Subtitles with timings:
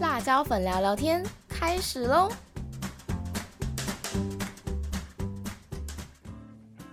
[0.00, 2.30] 辣椒粉聊聊天开始喽！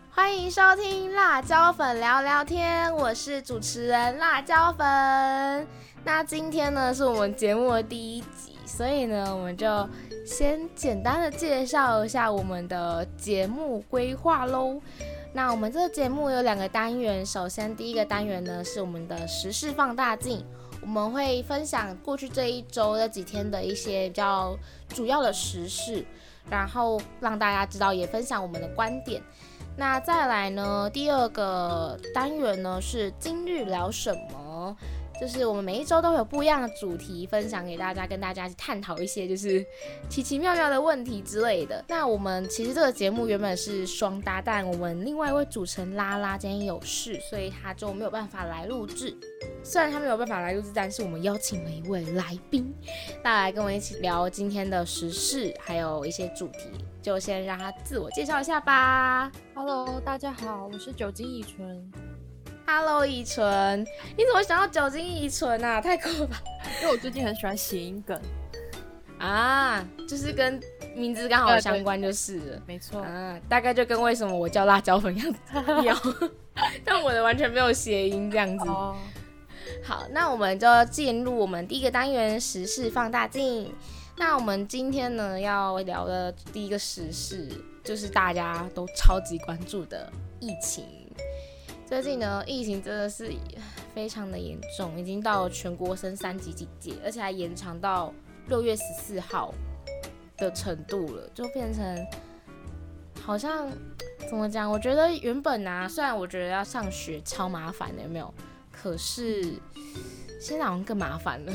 [0.09, 5.67] 欢迎收听辣椒粉聊聊天，我是主持人辣椒粉。
[6.03, 9.87] 那今天呢是我们节目的第一集，所以呢我们就
[10.25, 14.81] 先简单的介绍一下我们的节目规划喽。
[15.31, 20.43] 那我们这个节目有两个单元，首先第一个单元呢是我们的时事放大镜。
[20.85, 24.55] 我们会分享过去这一周这几天的一些比较
[24.89, 26.05] 主要的时事，
[26.47, 29.19] 然后让大家知道，也分享我们的观点。
[29.75, 34.77] 那再来呢，第二个单元呢是今日聊什么？
[35.19, 39.65] 就是我们每一周都有不一样的主题分享给大家，跟大家去探讨一些就是
[40.09, 41.83] 奇奇妙妙的问题之类的。
[41.87, 49.15] 那我们其实这个节目原本是双搭档，我们另外一位主持人拉拉今天有事，所以他就没有办法来录制。
[49.63, 52.73] 虽然他没有办法来录制，但是我们邀请了一位来宾，
[53.23, 56.69] 大家来跟我一起聊今天的时事，还有一些主题。
[57.01, 59.31] 就先让他自我介绍一下吧。
[59.53, 61.91] Hello，大家好，我是酒精乙醇。
[62.67, 63.79] Hello，乙醇，
[64.17, 65.79] 你怎么想到酒精乙醇啊？
[65.81, 66.41] 太酷了吧！
[66.81, 68.19] 因为我最近很喜欢谐音梗
[69.19, 70.59] 啊，就是跟
[70.95, 72.61] 名字刚好相关，就是了。
[72.65, 75.35] 没错啊，大概就跟为什么我叫辣椒粉一样
[75.83, 75.95] 妙，
[76.83, 78.65] 但我的完全没有谐音这样子。
[79.83, 83.71] 好，那我们就进入我们第一个单元时事放大镜。
[84.17, 87.47] 那我们今天呢要聊的第一个时事，
[87.83, 90.83] 就是大家都超级关注的疫情。
[91.85, 93.31] 最近呢，疫情真的是
[93.93, 98.11] 非常的严重，已经到全国升三级警戒，而且还延长到
[98.47, 99.53] 六月十四号
[100.35, 102.07] 的程度了，就变成
[103.21, 103.69] 好像
[104.27, 104.69] 怎么讲？
[104.69, 108.33] 我觉得原本啊，虽然我觉得要上学超麻烦的，有没有？
[108.71, 109.53] 可是
[110.41, 111.53] 现在好像更麻烦了，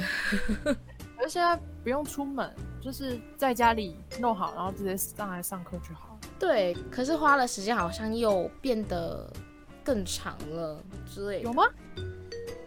[1.19, 2.49] 而现在不用出门，
[2.81, 6.17] 就是在家里弄好，然后直接上来上课就好。
[6.39, 9.29] 对，可是花了时间好像又变得。
[9.91, 11.65] 更长了之类的有吗？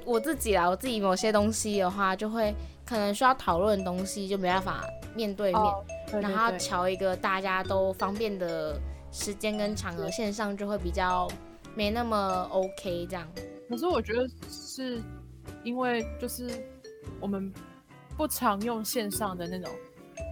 [0.06, 2.54] 我自己啊，我自己某些东西的话，就会
[2.86, 4.84] 可能需要讨论的东西，就没办法
[5.16, 8.78] 面对面，然后调一个大家都方便的
[9.10, 11.30] 时间跟场合，线上就会比较
[11.76, 13.26] 没那么 OK 这样。
[13.70, 15.02] 可是我觉得是
[15.64, 16.52] 因为就是
[17.22, 17.50] 我们
[18.18, 19.72] 不常用线上的那种，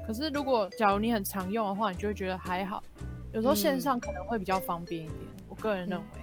[0.05, 2.83] 可是如果假如你很常用的话，你就会觉得还好。
[3.31, 6.20] 有时候线上可能会比较方便一点，我个人认为。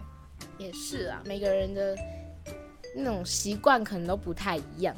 [0.59, 1.97] 也是啊，每个人的
[2.97, 4.95] 那种习惯可能都不太一样。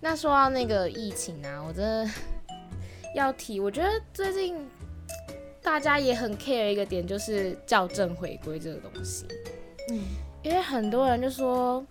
[0.00, 2.10] 那说到那个疫情啊，我真的
[3.14, 4.68] 要提，我觉得最近
[5.62, 9.26] 大家也很 care 一个点，就是校正回归这个东西。
[9.90, 10.00] 嗯，
[10.42, 11.84] 因为很多人就说，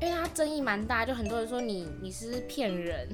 [0.00, 3.08] 因为它争议蛮大，就很多人说你你是骗人。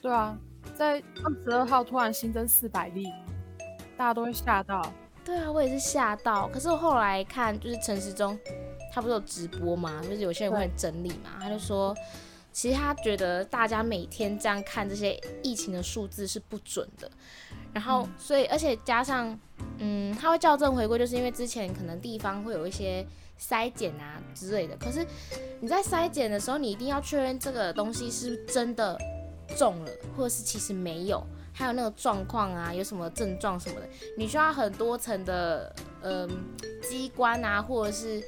[0.00, 0.36] 对啊，
[0.74, 3.06] 在二十二号突然新增四百例，
[3.96, 4.92] 大家都会吓到。
[5.24, 6.48] 对啊，我也是吓到。
[6.48, 8.38] 可是我后来看，就是陈时中。
[8.92, 10.02] 他不是有直播吗？
[10.02, 11.96] 就是有些人会整理嘛，他就说，
[12.52, 17.10] 其实他觉得大家每天这样看这些疫情的数字是不准的，
[17.72, 19.38] 然后所以而且加上，
[19.78, 23.06] 嗯，他会校正回归，就是因为之前可能地方会有一些
[23.40, 25.06] 筛检啊之类的，可是
[25.60, 28.98] 你在筛检的时候，你一定要确认这个东西是真的
[29.56, 33.88] 中了，或者是其实没有，还有那个状况啊，有什么症状什么的，
[34.18, 36.28] 你需要很多层的嗯
[36.82, 38.22] 机关啊，或者是。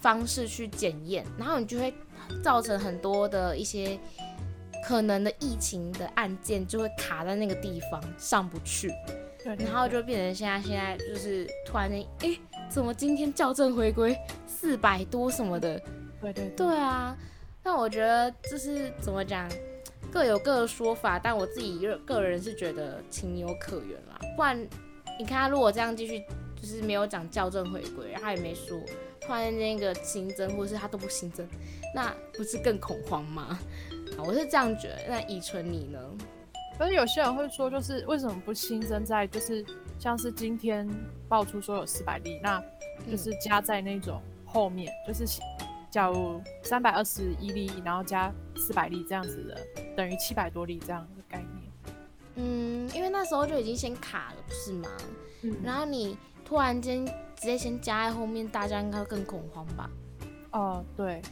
[0.00, 1.92] 方式去检验，然后你就会
[2.42, 3.98] 造成很多的一些
[4.86, 8.90] 可能的疫情的案件就会卡在那个地方上不去，
[9.58, 12.38] 然后就变成现在现在就是突然间，哎，
[12.68, 14.16] 怎么今天校正回归
[14.46, 15.80] 四百多什么的？
[16.20, 17.16] 对对对啊，
[17.62, 19.50] 但我觉得这是怎么讲，
[20.10, 24.18] 各有各的说法，但我自己个个人是觉得情有可原啦。
[24.36, 24.58] 不然
[25.18, 26.22] 你看他如果这样继续，
[26.60, 28.78] 就是没有讲校正回归，然后也没说。
[29.20, 31.46] 突然间一个新增，或者是他都不新增，
[31.94, 33.58] 那不是更恐慌吗？
[34.18, 34.98] 我是这样觉得。
[35.08, 35.98] 那乙醇你呢？
[36.78, 39.64] 可是有些人会说，就是为什么不新增在，就是
[39.98, 40.88] 像是今天
[41.28, 42.62] 爆出说有四百例，那
[43.10, 45.26] 就是加在那种后面，就是
[45.90, 49.60] 假如三百二十一例，然后加四百例这样子的，
[49.94, 51.70] 等于七百多例这样的概念。
[52.36, 54.88] 嗯，因为那时候就已经先卡了，不是吗？
[55.42, 55.54] 嗯。
[55.62, 56.16] 然后你
[56.50, 57.06] 突然间。
[57.36, 59.90] 直接先加在后面，大家应该更恐慌吧？
[60.50, 61.22] 哦，对，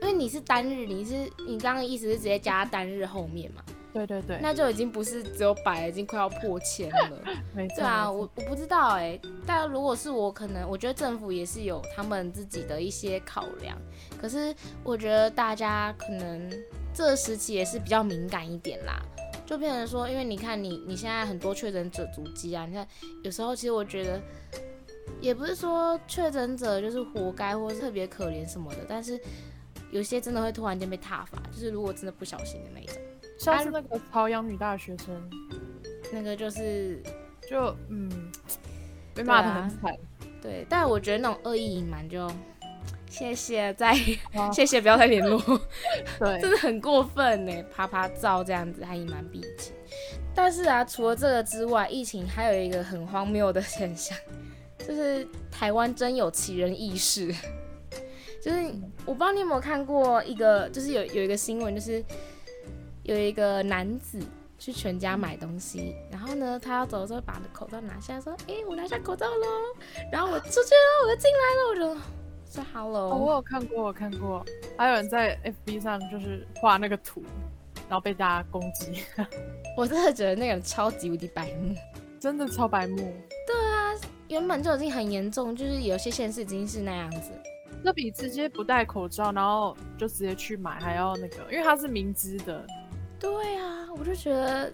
[0.00, 3.64] 因为你是单日，你是你刚刚意思是直接加单日后面嘛？
[3.92, 7.18] 对对对，那就已经不是只有百，已经快要破千了。
[7.52, 7.78] 没错。
[7.78, 13.76] 对啊，我我不知道哎，但如果是我，可能我觉得政府也是有他们自己的一些考量。
[14.20, 16.48] 可是我觉得大家可能
[16.94, 19.02] 这个时期也是比较敏感一点啦。
[19.46, 22.86] 就变成说，因为你看你你现在很多确诊者足迹啊，你看
[23.22, 24.20] 有时候其实我觉得，
[25.20, 29.18] 也不是说确诊者就是活该或是特别可怜什么的，但是
[29.92, 32.96] 有些真的会突然间被踏伐，就是如果真的不小心的那一种，
[33.38, 35.30] 像是那个朝阳女大学生，
[36.12, 37.00] 那个就是
[37.48, 38.10] 就嗯
[39.14, 39.96] 被骂的很惨。
[40.42, 42.28] 对，但我觉得那种恶意隐瞒就。
[43.16, 43.92] 谢谢，再
[44.34, 45.40] 哦 谢谢，不要再联络，
[46.18, 49.72] 对，真的很过分呢，啪啪照这样子还隐瞒病情。
[50.34, 54.16] 但是啊，除了这个之外，疫情还有一个很荒谬的现象，
[54.86, 57.34] 就是台湾真有奇人异事。
[58.42, 58.58] 就是
[59.04, 62.04] 我不知道你有没有看过一个，就是有有一个新闻，就是
[63.02, 64.20] 有一个男子
[64.58, 69.46] 去全家买东西，然后呢，他要走的时候把口罩拿下，说：“诶，我拿下口罩喽。”
[70.12, 72.00] 然后我出去了，我就进来了，我就
[72.50, 73.12] 说 “hello”。
[73.12, 74.44] 哦，我有看过，我看过，
[74.76, 77.22] 还有人在 FB 上就是画那个图，
[77.88, 79.02] 然后被大家攻击，
[79.76, 81.74] 我真的觉得那个人超级无敌白目，
[82.20, 82.96] 真的超白目。
[83.46, 83.94] 对啊
[84.28, 87.30] 原本就已经很严重，就是有些现实已经是那样子。
[87.82, 92.66] 那比直接不戴口罩，然后就直接去买还要那个，因为他是明知的。
[93.20, 94.72] 对啊，我就觉得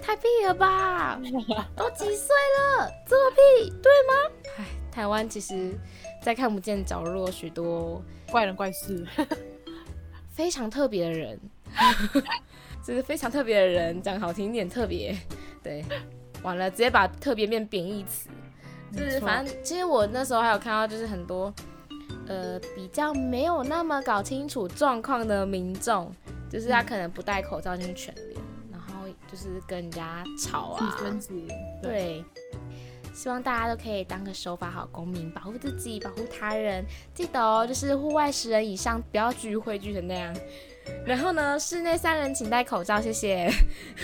[0.00, 1.20] 太屁了吧，
[1.74, 4.14] 都几岁了，这么屁，对吗？
[4.58, 5.76] 唉，台湾其实，
[6.22, 9.06] 在看不见角落，许多怪人怪事，
[10.28, 11.40] 非常特别的人，
[12.84, 15.16] 就是非常特别的人，讲好听一点，特别，
[15.62, 15.84] 对，
[16.42, 18.28] 完了，直接把特别变贬义词，
[18.92, 21.52] 就是反正其实我那时候还有看到，就是很多
[22.26, 26.12] 呃比较没有那么搞清楚状况的民众，
[26.50, 28.40] 就是他可能不戴口罩进去全联，
[28.70, 30.96] 然后就是跟人家吵啊，
[31.82, 32.24] 对，
[33.20, 36.82] 希望大家都可以当个守法好公民，保护自己，保护他人。
[37.12, 40.34] 记得哦，就是户外十人以上，不要聚会聚成那样。
[41.04, 43.50] 然后呢，室内三人请戴口罩，谢谢。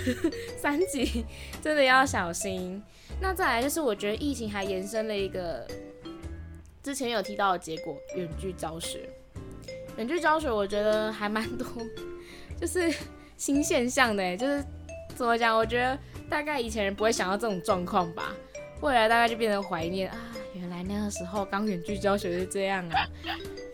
[0.60, 1.24] 三级
[1.62, 2.82] 真的要小心。
[3.18, 5.66] 那再来就是，我觉得疫情还延伸了一个
[6.82, 9.08] 之前有提到的结果，远距教学。
[9.96, 11.66] 远距教学我觉得还蛮多，
[12.60, 12.94] 就是
[13.38, 14.62] 新现象的，就是
[15.14, 15.56] 怎么讲？
[15.56, 15.98] 我觉得
[16.28, 18.34] 大概以前人不会想到这种状况吧，
[18.80, 20.18] 未来大概就变成怀念啊，
[20.54, 23.06] 原来那个时候刚远距教学是这样啊。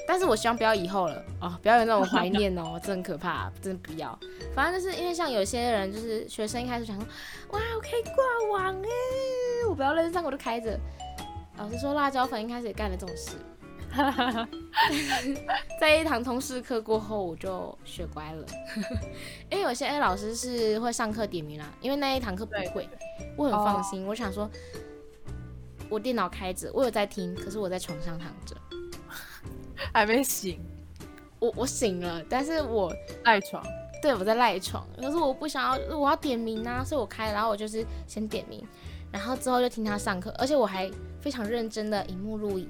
[0.07, 4.19] 但是我希望不要以后了哦，不要有那种怀念哦， 这很可怕，真的不要。
[4.55, 7.07] 反正就是因为像有些人，就是学生一开始想说，
[7.51, 8.89] 哇，我可以挂网哎，
[9.69, 10.79] 我不要认上我就开着。
[11.57, 13.37] 老师说，辣椒粉一开始也干了这种事，
[15.79, 18.45] 在一堂通识课过后，我就学乖了。
[19.51, 22.89] 因为有些老师是会上课点名啦，因为那一堂课不会，
[23.37, 24.05] 我很放心。
[24.07, 24.51] 我想说，
[25.93, 28.57] 我电脑开着，我有在听，可是我在床上躺着。
[29.93, 30.59] 还没醒，
[31.39, 32.91] 我我醒了，但是我
[33.25, 33.63] 赖床。
[34.01, 38.67] 对我在赖床，可是我不想要，我要点名啊，所以我开，然后我就是先点名，
[39.13, 40.91] 然后之后就听他上课，而且我还
[41.21, 42.69] 非常认真的荧幕录影。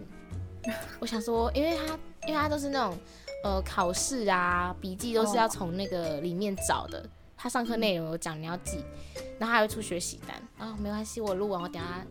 [1.00, 2.98] 我想说，因为他因为他都是那种
[3.44, 8.84] 呃考试啊笔记都是要从那个里面找的，他上课内容有讲你要记，
[9.38, 12.04] 然后还会出学习单，然后没关系，我录完我等下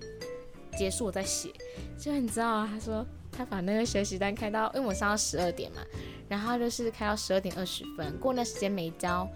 [0.78, 1.50] 结束我再写。
[1.98, 5.82] 就你知道啊，他说他把那个学习单开到，因为我上到十二点嘛，
[6.28, 9.28] 然后就是开到十二点二十分，过那时间没交，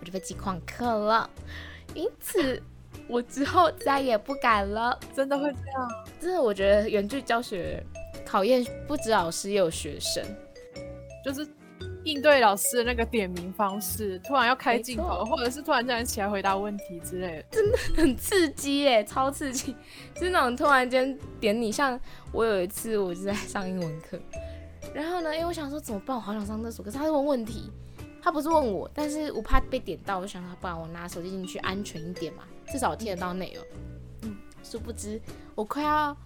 [0.00, 1.28] 我就被记旷课了。
[1.94, 2.62] 因此，
[3.08, 4.98] 我之后再也不敢了。
[5.14, 6.06] 真的会这样？
[6.20, 7.82] 真的，我觉得远距教学
[8.24, 10.24] 考验不止老师，也有学生。
[11.24, 11.46] 就是
[12.04, 17.42] 应对老师的那个点名方式，突然要开镜头，或者是突然叫人起来回答问题之类的。
[17.50, 19.74] 真的很刺激耶，超刺激，
[20.14, 21.98] 就是那种突然间点你，像
[22.32, 24.18] 我有一次我就在上英文课，
[24.92, 27.70] 然后呢，因为我想说怎么办，我好想上厕所，可是他在问问题，
[28.20, 33.64] 他不是问我，但是我怕被点到，我就想说不然我拿手机进去安全一点嘛，至少我听得到内容。
[34.22, 35.20] 嗯，殊不知
[35.54, 36.16] 我快要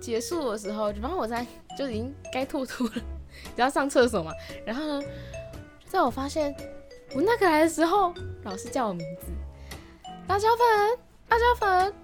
[0.00, 1.46] 结束的时候，然后我在
[1.78, 2.92] 就已经该吐吐了，
[3.56, 4.32] 只要上厕所嘛，
[4.64, 5.02] 然后呢，
[5.84, 6.54] 就在我发现
[7.14, 8.12] 我那个来的时候，
[8.44, 9.26] 老师叫我名字。
[10.28, 11.94] 辣椒粉，辣椒粉，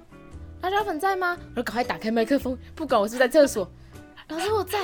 [0.63, 1.37] 辣椒粉在吗？
[1.51, 3.71] 我就赶快打开麦克风，不管我是在厕所，
[4.29, 4.79] 老师我在。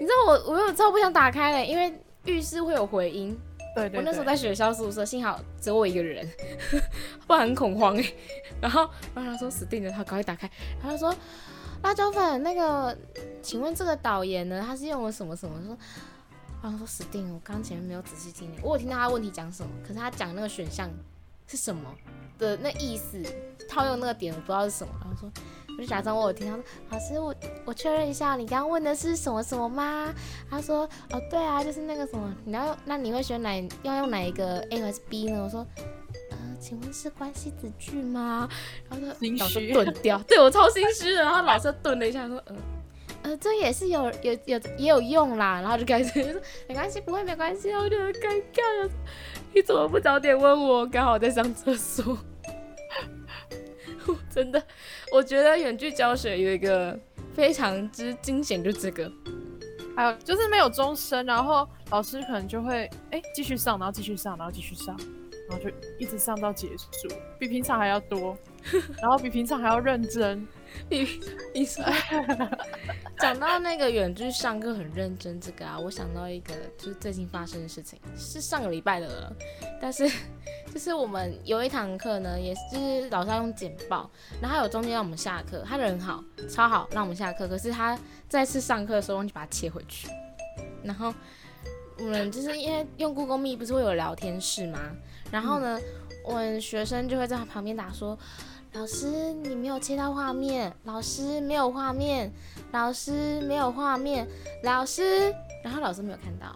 [0.00, 1.92] 你知道我我有超不想打开嘞，因为
[2.24, 3.38] 浴室会有回音。
[3.74, 6.26] 对对我那时候在学校宿舍，幸好只有我一个人，
[7.26, 8.12] 不然很恐慌哎。
[8.60, 10.50] 然后然后他说死定了，他赶快打开，
[10.80, 11.14] 然后他说
[11.82, 12.96] 辣椒粉那个，
[13.42, 14.62] 请问这个导言呢？
[14.66, 15.60] 他是用了什么什么？
[15.64, 15.76] 说。
[16.60, 20.90] 然后说死定了，我刚前面没有仔细听，我有听到他问题讲什么，可是他讲那个选项
[21.46, 21.88] 是什么
[22.36, 23.22] 的那意思，
[23.68, 24.92] 套用那个点我不知道是什么。
[25.00, 25.30] 然后说，
[25.68, 27.34] 我就假装我有听，他说老师我
[27.66, 30.12] 我确认一下，你刚刚问的是什么什么吗？
[30.50, 30.78] 他说
[31.12, 35.40] 哦对啊，就是那个什么，你要那你会选哪要用哪一个 A 还是 B 呢？
[35.44, 35.64] 我说
[36.32, 38.48] 呃、请问是关系子句吗？
[38.90, 41.22] 然后他心老师顿掉， 对我超心虚的。
[41.22, 42.56] 然后老师顿了一下说，呃。
[43.36, 48.90] 这也是有有有也有用啦，然后就开始说 没关系，不会没关系，我就很尴尬。
[49.54, 50.86] 你怎么不早点问我？
[50.86, 52.18] 刚好在上厕所。
[54.30, 54.62] 真的，
[55.12, 56.98] 我觉得远距教学有一个
[57.34, 59.10] 非常之惊险，就这个，
[59.94, 64.98] 还有就是没有钟声，然后老师可能就会哎继续上，然后继续上，然后继续上，
[65.48, 68.36] 然后就一直上到结束，比平常还要多，
[69.00, 70.46] 然后比平常还要认真。
[70.90, 71.08] 你
[71.54, 71.82] 你说
[73.18, 79.36] 讲到那个远距上课很认真这个啊，我想到一个就是最近发生的事情，是上个礼拜的了，
[79.80, 80.06] 但是
[80.72, 84.08] 就是我们有一堂课呢，也是就是老师要用简报，
[84.42, 90.06] 然后他有中间让我们下课，他人好超好，让我们下课，可是他再次上课的时候忘记把它切回去，
[90.84, 91.12] 然后
[91.98, 94.78] 我们就是因为用 Google Meet 不是会有聊天室吗？
[95.30, 95.78] 然后呢，
[96.24, 98.18] 我们学生就会在他旁边打说。
[98.74, 100.70] 老师，你没有切到画面。
[100.84, 102.30] 老师没有画面。
[102.70, 104.28] 老师没有画面。
[104.62, 106.54] 老师，然后老师没有看到。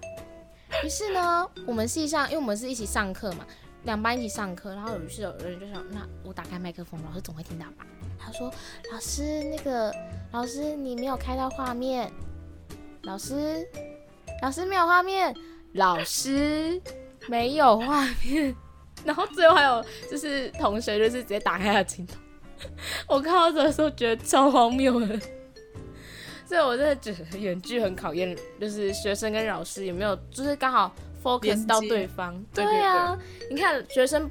[0.85, 3.47] 于是呢，我们系上，因为我们是一起上课嘛，
[3.85, 7.87] 两班一起上课，然后于是有人就想，那我打开麦克风，老师总会听到吧？
[8.19, 8.52] 他说
[8.93, 9.93] ：“老师，那个
[10.33, 12.12] 老师你没有开到画面。
[13.05, 13.67] 老师，
[14.43, 15.35] 老师没有画面。
[15.73, 16.81] 老师
[17.29, 18.55] 没有画面。”
[19.05, 22.14] 然后最后还有就是同学就是直接打开他的镜头，
[23.09, 25.19] 我看到的时候觉得超荒谬的，
[26.47, 32.41] 所以我真的觉得远距很考验，就是学生跟老师有没有就是刚好 focus 到对方。
[32.55, 33.19] 对啊，
[33.50, 34.31] 你看学生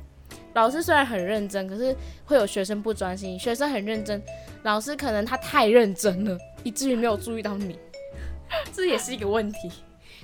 [0.54, 1.94] 老师虽然很认真，可是
[2.24, 4.24] 会有学生不专心，学生很认真，
[4.64, 7.78] 老师可能他太认真了，以至于没有注意到你，
[8.72, 9.70] 这也是一个问题。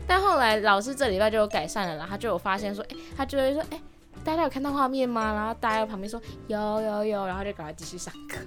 [0.05, 3.81] 但后来老师这礼拜就有改善了啦，他就有发现说，哎，他就会说，哎。
[4.25, 5.33] 大家有看到画面吗？
[5.33, 8.39] 然后大家在旁边说有有有，然后就赶快继续上课。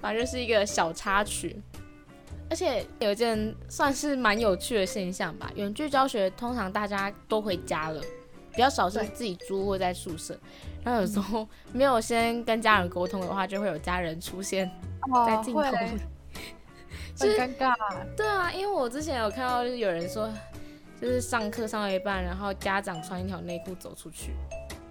[0.00, 1.56] 反正就是一个小插曲，
[2.50, 5.50] 而且有一件算是蛮有趣的现象吧。
[5.54, 8.02] 远距教学通常大家都回家了，
[8.50, 10.38] 比较少是自己租或在宿舍。
[10.84, 14.70] 然后有时候没有先跟家人沟通的话，就会有家人出现
[15.26, 15.68] 在镜头里，
[17.18, 17.74] 很尴尬。
[18.14, 20.28] 对啊，因为我之前有看到，就是有人说，
[21.00, 24.32] 就是上课上到一半，然后家长穿一条内裤走出去。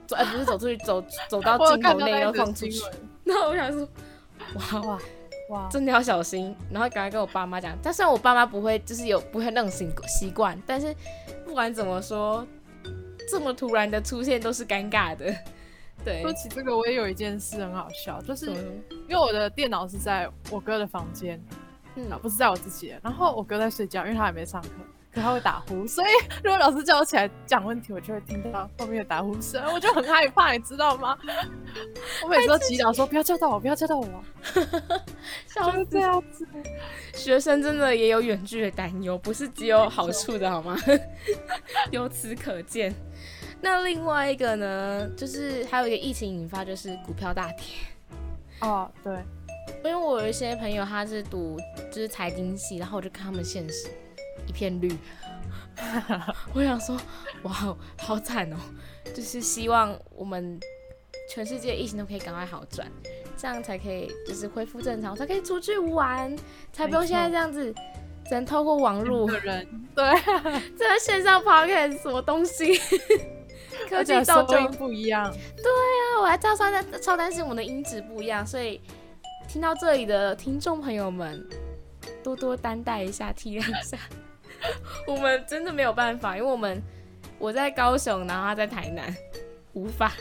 [0.06, 2.82] 走哎，不是走出去，走走到镜头内要放出去。
[3.26, 3.88] 然后我想说，
[4.56, 5.00] 哇哇
[5.50, 6.56] 哇，真的要小心。
[6.72, 10.96] 然后赶快跟我爸妈讲，但虽然我爸妈不会，就是有不会那种习习惯，但是
[11.46, 12.48] 不管怎么说，
[13.30, 15.34] 这么突然的出现都是尴尬的。
[16.06, 18.46] 对，说起这个，我也有一件事很好笑，就是
[19.10, 21.38] 因为我的电脑是在我哥的房间，
[21.96, 23.00] 嗯，不是在我自己的。
[23.04, 24.70] 然后我哥在睡觉，因为他还没上课。
[25.22, 26.08] 他会打呼， 所以
[26.44, 31.18] 如果老师叫我起来讲问题，我就会听到后面的打呼声，我就很害怕，你知道吗？
[32.24, 34.08] 我每次都祈祷说不要叫到我，不要叫到我。
[34.54, 36.48] 就是这样子，
[37.14, 40.78] 学生真的也有远距的担忧，不是只有好处的好吗？
[41.92, 42.94] 由此可见，
[43.62, 47.66] 那另外一个呢，就是还有一个疫情引发，就是股票大跌。
[48.62, 49.14] 哦，对，
[49.84, 51.58] 因为我有一些朋友他是读
[51.92, 53.88] 就是财经系，然后我就看他们现实。
[54.48, 54.92] 一片绿，
[56.54, 56.98] 我想说，
[57.44, 58.58] 哇，好惨哦！
[59.14, 60.60] 就是希望我们
[61.34, 62.90] 全世界疫情都可以赶快好转，
[63.38, 66.36] 这样才可以就是恢复正常，才可以出去玩，
[66.74, 67.74] 才不用现在这样子，
[68.26, 69.30] 只能透过网络。
[69.30, 70.06] 人 对，
[70.78, 72.78] 在线上 podcast 什么东西，
[73.90, 75.32] 科技造就不一样。
[75.32, 78.80] 对啊，我还超担超担心我们的音质不一样，所以
[79.48, 81.48] 听到这里的听众朋友们，
[82.24, 83.98] 多多担待一下，体谅一下。
[85.08, 86.82] 我们真的没有办法，因为我们
[87.40, 89.16] 我在高雄，然后他在台南，
[89.74, 90.14] 无法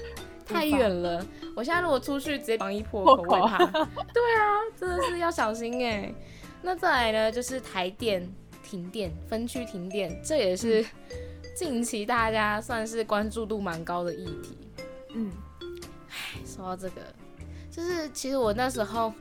[0.44, 1.24] 太远了。
[1.56, 3.58] 我现在如果出去，直接防疫破口，我怕。
[4.12, 6.12] 对啊，真的是要小心哎。
[6.62, 8.28] 那再来呢，就是台电
[8.62, 10.84] 停电，分区停电，这也是
[11.54, 14.58] 近期大家算是关注度蛮高的议题。
[15.14, 15.30] 嗯，
[16.10, 17.00] 唉，说到这个，
[17.70, 19.12] 就是其实我那时候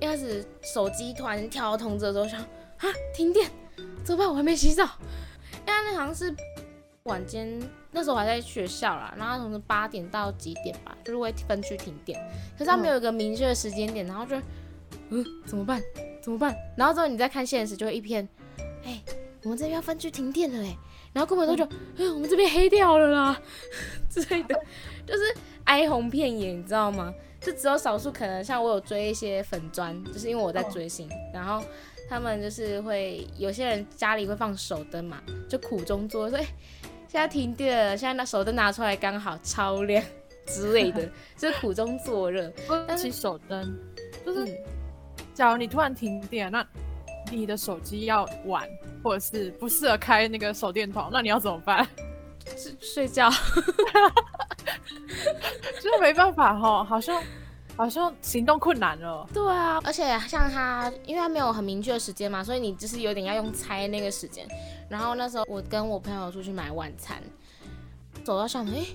[0.00, 0.44] 一开始
[0.74, 3.50] 手机突然跳到通知的时候，想啊，停电。
[4.08, 4.30] 怎么办？
[4.30, 4.84] 我还没洗澡。
[5.66, 6.34] 因为那好像是
[7.02, 7.60] 晚间，
[7.90, 9.14] 那时候我还在学校啦。
[9.18, 12.18] 然后从八点到几点吧，就是会分区停电。
[12.54, 14.34] 可是他没有一个明确的时间点，然后就，
[15.10, 15.82] 嗯，怎么办？
[16.22, 16.56] 怎么办？
[16.74, 18.26] 然后之后你再看现实，就会一片，
[18.82, 18.98] 哎，
[19.42, 20.74] 我们这边要分区停电了哎。
[21.12, 23.38] 然后过没多久，哎，我们这边黑掉了啦
[24.08, 24.58] 之类的，
[25.06, 27.12] 就是哀鸿遍野，你知道吗？
[27.42, 31.62] 就只有少数可能，像我有追一些粉砖，就是因为我在追星，然后。
[32.08, 36.46] 他们就是会有些人家里会放手灯嘛，就苦中作乐，说哎，
[37.08, 40.02] 现在停电了，现在那手灯拿出来刚好超亮，
[40.46, 42.50] 之类的， 就是苦中作乐。
[42.86, 43.76] 但是手灯
[44.24, 44.56] 就是，嗯
[45.34, 46.66] 假如你突然停电，那
[47.30, 48.66] 你的手机要玩，
[49.04, 51.86] 或者是不适合开那个手电筒，那你要怎么办？
[52.56, 53.30] 睡睡觉，
[55.80, 57.22] 就是没办法哈，好像
[57.78, 59.26] 好像行动困难了。
[59.32, 64.44] 对啊，而且像他，因为他没有很明确的时间嘛，所以你就是有点要用猜那个时间。
[64.88, 67.22] 然后那时候我跟我朋友出去买晚餐，
[68.24, 68.86] 走到上面，哎，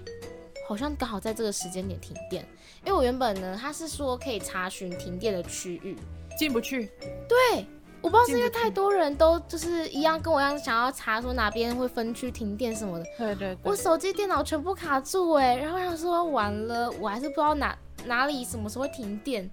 [0.67, 2.45] 好像刚好在这个时间点停电。
[2.85, 5.97] 因为我原本呢，他是说可以查询停电的区域，
[6.37, 6.91] 进不去。
[7.27, 7.65] 对。
[8.01, 13.57] 我不知道是因为太多人都就是一样跟我一样想要查说哪边会分区停电什么的，对对。
[13.63, 17.73] 我手机电脑全部卡住哎，然后他说完了，我还是不知道哪
[18.05, 19.49] 哪里什么时候会停电。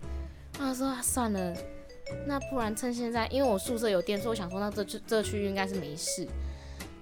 [0.59, 1.57] 然后说算了，
[2.26, 6.26] 那不然趁现在，因为我宿舍有电，所以我想说那这区这区域应该是没事。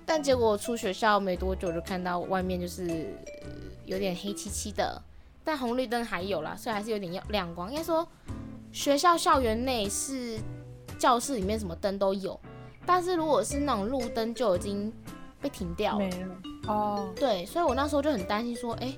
[0.07, 3.13] 但结果我出学校没多久就看到外面就是
[3.85, 5.03] 有点黑漆漆的，
[5.43, 7.71] 但红绿灯还有啦，所以还是有点要亮光。
[7.71, 8.07] 应该说
[8.73, 10.39] 学校校园内是。
[10.99, 12.41] 教室里面什么灯都有，
[12.85, 14.93] 但是如果是那种路灯就已经
[15.41, 15.99] 被停掉了。
[16.01, 16.37] 没了
[16.67, 17.13] 哦。
[17.15, 18.93] 对，所以我那时候就很担心说，哎，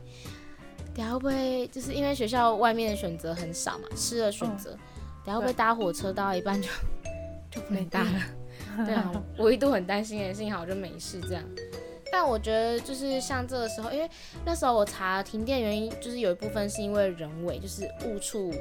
[0.94, 4.70] 等下会不会就是因为学校外面的选择很少嘛，吃的选择，
[5.24, 6.68] 等下会不会搭火车到一半就
[7.50, 8.20] 就不能搭了？
[8.86, 11.42] 对啊，我一度很担心，幸好就没事这样。
[12.12, 14.08] 但我觉得就是像这个时候，因为
[14.44, 18.52] 那时候我查停电原因，就是有一部分是因为人为，就是误触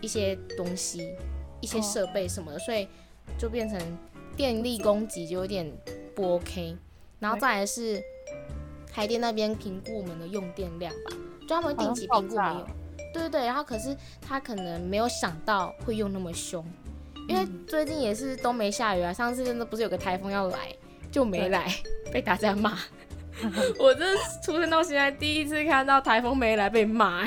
[0.00, 1.14] 一些东西。
[1.60, 2.86] 一些设备什么的，所以
[3.36, 3.76] 就变成
[4.36, 5.68] 电力供给就有点
[6.14, 6.76] 不 OK。
[7.18, 8.00] 然后再来是
[8.92, 11.10] 海淀那边评估我们的用电量吧，
[11.48, 12.66] 专门定期评估没有。
[13.12, 16.64] 对对对，然后可是他可能没有想到会用那么凶，
[17.26, 19.12] 因为最近也是都没下雨啊。
[19.12, 20.58] 上次真的不是有个台风要来
[21.10, 21.66] 就没来，
[22.12, 22.78] 被大家骂。
[23.78, 27.24] 我这出生到现在第一次看到台风没来被骂，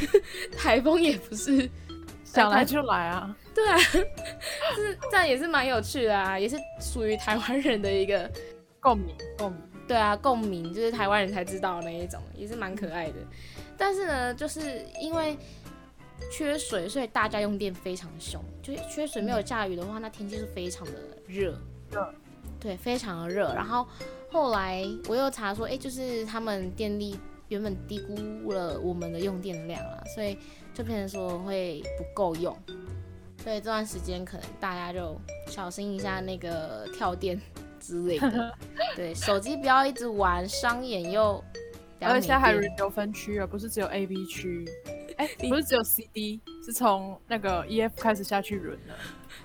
[0.56, 1.68] 台风也不是
[2.24, 3.36] 想来就来啊。
[3.54, 8.30] 对啊，是这样也是蛮有趣的啊，也是属于台湾人的一个
[8.80, 9.60] 共鸣共鸣。
[9.88, 13.14] 对啊，共鸣就是台湾人才知道那一种，也是蛮可爱的。
[13.78, 15.38] 但是呢，就是因为
[16.32, 18.42] 缺水，所以大家用电非常凶。
[18.60, 20.92] 就缺水没有下雨的话，那天气是非常的
[21.26, 21.56] 热。
[21.90, 22.14] 热。
[22.60, 23.54] 对，非常的热。
[23.54, 23.86] 然后
[24.30, 27.16] 后来我又查说，哎，就是他们电力
[27.48, 30.36] 原本低估了我们的用电量了，所以
[30.74, 32.54] 就变成说会不够用。
[33.44, 37.40] 所以这段时间可能大家就小心一下那个跳电
[37.78, 38.52] 之类的，
[38.96, 41.42] 对，手机不要一直玩，伤眼又。
[42.00, 44.64] 而且现在还有分区了，不是只有 A、B 区，
[45.16, 48.94] 哎，不是只有 C、D，是从那个 E、F 开始下去轮了。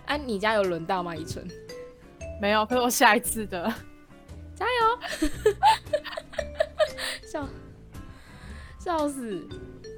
[0.05, 1.47] 哎，你家有轮到吗，宜春？
[2.41, 3.73] 没有，可是我下一次的，
[4.55, 5.29] 加油！
[7.25, 7.49] 笑
[8.79, 9.47] 笑死，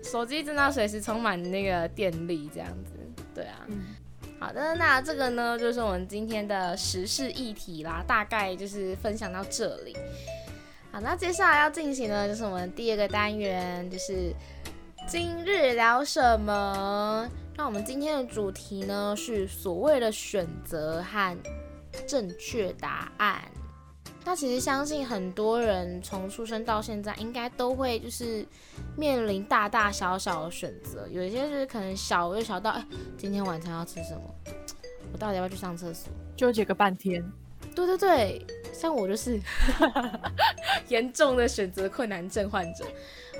[0.04, 2.94] 手机真的随时充满那个电力，这样子。
[3.34, 3.68] 对啊，
[4.39, 9.96] 好的，那这个呢就是我们今天的时事议题啦，大概就是分享到这里。
[10.95, 14.34] 好，那接下来要进行的就是我们第二个单元，就是
[15.05, 17.29] 今日聊什么？
[17.58, 21.38] 那我们今天的主题呢是所谓的选择和
[22.08, 23.43] 正确答案。
[24.23, 28.45] 那其实相信很多人从出生到现在，应该都会就是
[28.95, 31.05] 面临大大小小的选择。
[31.12, 32.86] 有一些是可能小又小到，哎，
[33.17, 34.21] 今天晚餐要吃什么？
[35.12, 36.10] 我到底要不要去上厕所？
[36.38, 37.21] 纠结个半天。
[37.76, 39.39] 对对对，像我就是
[40.89, 42.86] 严重的选择困难症患者。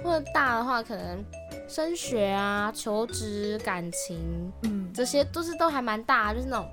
[0.04, 1.23] 或者大的话，可能
[1.69, 6.69] 升学啊、求职、感情，嗯，这些都是都还蛮大，就是那种。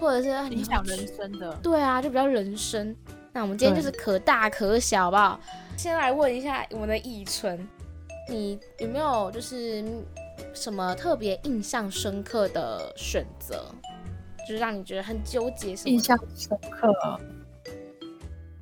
[0.00, 2.94] 或者是影响人生的，对啊，就比较人生。
[3.32, 5.40] 那我们今天就是可大可小，好不好？
[5.76, 7.66] 先来问一下我们的易春，
[8.28, 9.84] 你有没有就是
[10.52, 13.64] 什么特别印象深刻的选择，
[14.46, 15.74] 就是让你觉得很纠结？
[15.84, 16.92] 印象深刻？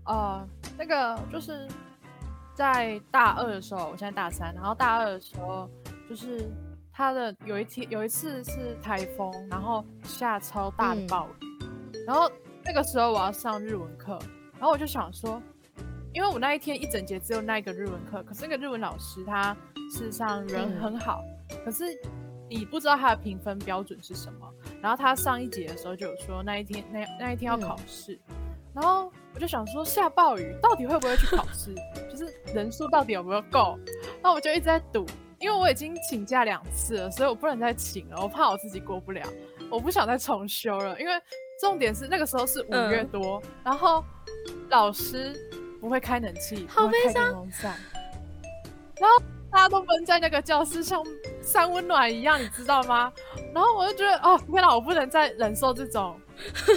[0.05, 0.47] 哦，
[0.79, 1.69] 那个就是
[2.55, 5.69] 在大二的时候，我现在大三，然后大二的时候
[6.09, 6.51] 就是。
[6.93, 11.47] 他的有一天有一次是台风，然后下超大的暴雨，
[12.07, 12.31] 然后
[12.62, 14.19] 那个时候我要上日文课，
[14.59, 15.40] 然后我就想说，
[16.12, 19.57] 因为我那一天一整节只有那一个日文课，可是那个日文老师他
[19.93, 21.25] 事实上人很好，
[21.64, 21.85] 可是
[22.51, 24.53] 你不知道他的评分标准是什么。
[24.83, 28.19] 然后他上一节的时候就有说那一天那那一天要考试，
[28.75, 31.75] 然后我就想说下暴雨到底会不会去考试，
[32.11, 33.79] 就是人数到底有没有够，
[34.23, 35.07] 那我就一直在赌。
[35.39, 38.21] 因为我已经请假两次了，所以我不能再请了。
[38.21, 39.27] 我怕我自己过不了，
[39.71, 41.01] 我不想再重修了。
[41.01, 41.13] 因为
[41.59, 44.05] 重点是那个时候是五月多，然后
[44.69, 45.35] 老师
[45.81, 47.49] 不会开冷气，好悲伤。
[49.01, 51.03] 然后大家都闷在那个教室，像
[51.43, 53.13] 三温暖一样，你知道吗？
[53.53, 56.19] 然后我就觉得，哦，天哪，我不能再忍受这种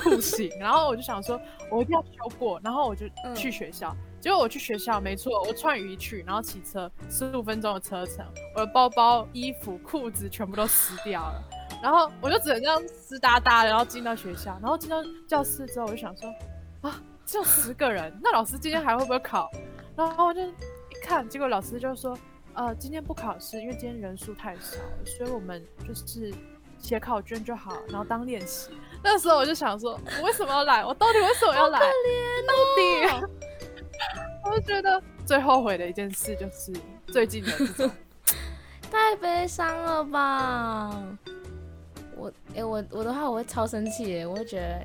[0.02, 0.50] 酷刑。
[0.60, 2.60] 然后我就想说，我一定要修过。
[2.64, 3.06] 然后我就
[3.36, 11.44] 去学校，结果我去学校，没错，我穿雨衣去，然后骑车十五分钟的车程，我的包包、衣服、裤子全部都湿掉了。
[11.82, 16.28] 然后我就只能这样湿哒哒的，然后进到学校，然后进到教室之后，我就想说，
[16.82, 19.48] 啊，只有十个人，那老师今天还会不会考？
[19.96, 20.54] 然后我就一
[21.04, 22.18] 看，结果老师就说。
[22.56, 26.32] 呃，今天不考试，因为今天人数太少，所以我们就是
[26.78, 28.70] 写考卷就好，然后当练习。
[29.04, 30.86] 那时候我就想说，我为什么要来？
[30.86, 31.80] 我到底为什么要来？
[31.80, 31.86] 到
[32.76, 33.26] 底？
[34.46, 36.72] 我就觉得最后悔的一件事就是
[37.08, 37.92] 最近的这种，
[38.92, 40.96] 太悲伤了吧？
[42.16, 44.80] 我哎，我我的话我会超生气哎，我会觉得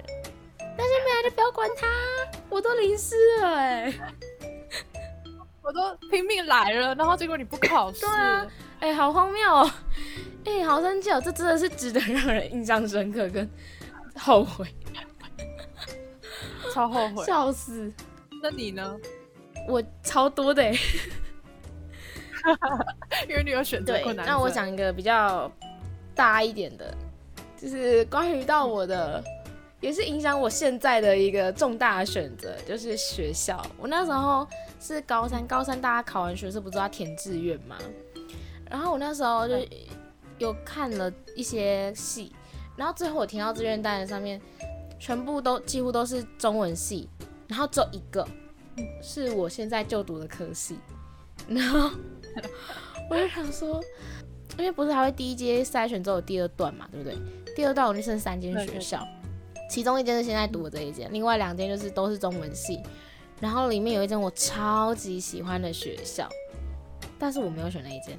[0.76, 1.86] 那些没来就不要管他，
[2.48, 3.92] 我都淋湿了哎。
[5.68, 8.46] 我都拼命来了，然后结果你不考试，对啊，
[8.80, 9.70] 哎，好荒谬哦，
[10.46, 13.46] 哎，好生气哦，这真的是值得让人印象深刻跟
[14.16, 14.66] 后悔，
[16.72, 17.92] 超后悔，笑死。
[18.42, 18.96] 那你呢？
[19.68, 20.72] 我超多的，
[23.28, 24.26] 因为你有选择困难。
[24.26, 25.52] 那我讲一个比较
[26.14, 26.96] 大一点的，
[27.60, 29.22] 就是关于到我的，
[29.80, 33.64] 也是影响我现在的一个重大的选择，就是学校。
[33.78, 34.46] 我那时候。
[34.80, 37.76] 是高三，高三大家考完学测不是要填志愿吗？
[38.70, 39.56] 然后我那时候就
[40.38, 42.32] 有看了一些系，
[42.76, 44.40] 然后最后我填到志愿单上面，
[44.96, 47.08] 全部都几乎都是中文系，
[47.48, 48.24] 然后只有一个
[49.02, 50.78] 是我现在就读的科系，
[51.48, 51.90] 然后
[53.10, 53.82] 我就想说，
[54.58, 57.18] 因为不是还会第一阶筛选之后有第二段嘛，对不对？
[57.56, 59.04] 第二段我就剩三间学校，
[59.68, 62.80] 其中一间是现在读的这一间，另外两间就是都是中文系。
[63.40, 66.28] 然后里面有一间我超级喜欢的学校，
[67.18, 68.18] 但是我没有选那一间。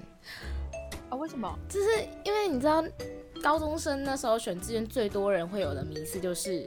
[1.10, 1.18] 啊？
[1.18, 1.54] 为什么？
[1.68, 1.88] 就是
[2.24, 2.82] 因为你知道，
[3.44, 6.66] 高中生那时候选志愿最多人会有的迷思就是，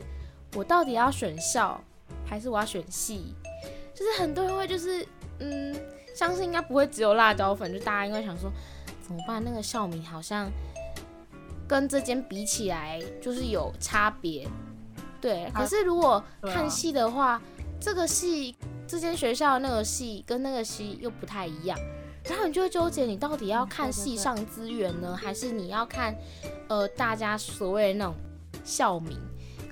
[0.55, 1.81] 我到底要选校
[2.27, 3.35] 还是我要选系？
[3.95, 5.07] 就是很多人会就是，
[5.39, 5.75] 嗯，
[6.15, 8.51] 相信应该不会只有辣椒粉，就大家应该想说，
[9.01, 9.43] 怎么办？
[9.43, 10.51] 那个校名好像
[11.67, 14.47] 跟这间比起来就是有差别。
[15.23, 17.41] 对，可是如果看戏的话。
[17.85, 18.55] 这个戏
[18.87, 21.77] 这间学校那个戏跟那个戏又不太一样，
[22.23, 26.15] 然后你就会纠结，你到底要看戏上资源呢，还是你要看
[26.69, 28.15] 呃大家所谓的那种
[28.63, 29.19] 校名？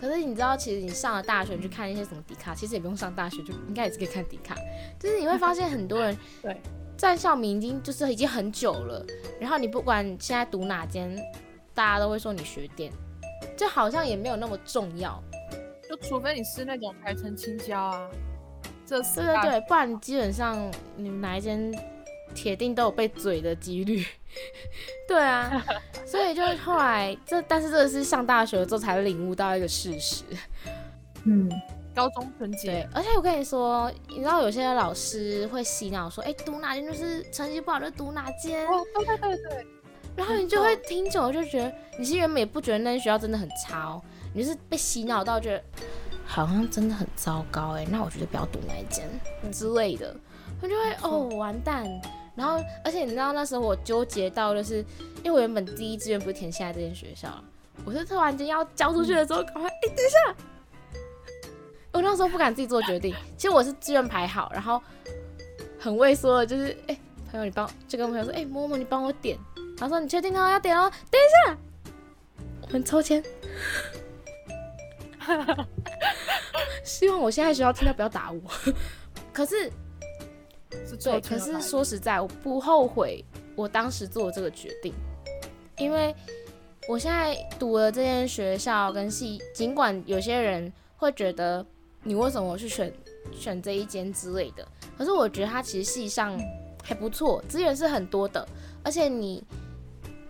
[0.01, 4.57] 可是你知道，其实你上了大学去看一些什么迪卡，其实也不用上大学就应该也是可以看迪卡，
[4.99, 6.61] 就是你会发现很多人 对
[6.97, 9.07] 在校名已经就是已经很久了，
[9.39, 11.17] 然后你不管现在读哪间，
[11.77, 12.93] 大家都会说你学电，
[13.57, 15.23] 就好像也没有那么重要。
[15.90, 18.09] 就除非你是那种台城青椒啊，
[18.87, 21.74] 这对对对，不然基本上你们哪一间
[22.33, 24.07] 铁定都有被嘴的几率。
[25.09, 25.50] 对啊，
[26.07, 30.22] 所以就后来这，但是这个是上大学之后才领悟到一个事实。
[31.24, 31.50] 嗯，
[31.92, 32.88] 高中纯洁。
[32.94, 38.64] 而且我跟你说，你知道有些老师会洗脑说，哎，读哪间就是成绩不好就读哪间。
[38.68, 39.66] 哦，对对对对。
[40.14, 44.00] 然后你就会听久了就觉得，你是原本也不觉得那间学校真的很差哦。
[44.33, 45.62] 你是被洗脑到觉得
[46.25, 49.09] 好像真的很糟糕哎，那我觉得不要读那一间
[49.51, 50.14] 之类的，
[50.61, 51.85] 我就会哦完蛋。
[52.37, 54.79] 然后而且你知道那时候我纠结到就是，
[55.23, 57.29] 因为我原本第一志愿不是填现在这间学校，
[57.85, 60.35] 我是突然间要交出去的时候，赶快哎等一下，
[61.93, 63.14] 我那时候不敢自己做决定。
[63.37, 64.81] 其实我是志愿排好，然后
[65.79, 66.97] 很畏缩的，就是哎
[67.31, 69.37] 朋友你帮就跟朋友说哎摸摸你帮我点，
[69.77, 71.59] 然后说你确定哦要点哦，等一下
[72.62, 73.23] 我们抽签。
[76.85, 78.40] 希望我现在学校听到不要打我。
[79.33, 79.70] 可是，
[80.87, 84.92] 是对，可是说实在，我不后悔我当时做这个决定，
[85.78, 86.14] 因为
[86.88, 91.64] 我现在读了这间学校跟系，尽管有些人会觉得
[92.02, 92.92] 你为什么去选
[93.33, 94.66] 选这一间之类的，
[94.98, 96.38] 可是我觉得它其实系上
[96.83, 98.46] 还不错，资源是很多的，
[98.83, 99.44] 而且你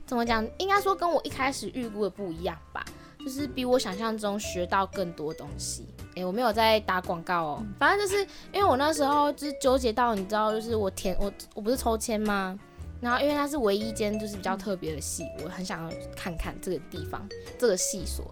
[0.05, 2.85] 怎么讲，应该说跟我一开始预估的不一样吧。
[3.25, 5.87] 就是比我想象中学到更多东西。
[6.17, 12.59] 哎，我没有在打广告哦，反正就是因为我那时候就是纠结到，你知道，就是我填我我不是抽签吗？
[13.01, 18.25] 然后因为它是唯一间就是比较特别的系，我很想要看看这个地方这个系所，